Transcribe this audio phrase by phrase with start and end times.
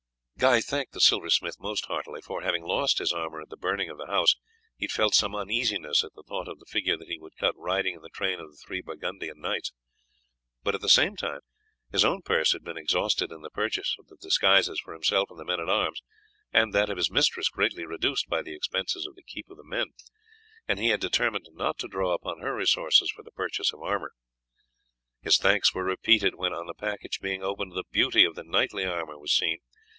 [0.39, 3.99] Guy thanked the silversmith most heartily, for, having lost his armour at the burning of
[3.99, 4.35] the house,
[4.75, 7.55] he had felt some uneasiness at the thought of the figure that he would cut
[7.55, 9.71] riding in the train of the three Burgundian knights.
[10.63, 11.41] But at the same time
[11.91, 15.37] his own purse had been exhausted in the purchase of the disguises for himself and
[15.39, 16.01] the men at arms,
[16.51, 19.63] and that of his mistress greatly reduced by the expenses of the keep of the
[19.63, 19.93] men,
[20.67, 24.13] and he had determined not to draw upon her resources for the purchase of armour.
[25.21, 28.85] His thanks were repeated when, on the package being opened, the beauty of the knightly
[28.87, 29.59] armour was seen.